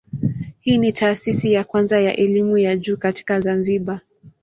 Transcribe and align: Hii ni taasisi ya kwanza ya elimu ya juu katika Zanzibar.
Hii 0.59 0.77
ni 0.77 0.91
taasisi 0.91 1.53
ya 1.53 1.63
kwanza 1.63 1.99
ya 2.01 2.17
elimu 2.17 2.57
ya 2.57 2.77
juu 2.77 2.97
katika 2.97 3.39
Zanzibar. 3.41 4.01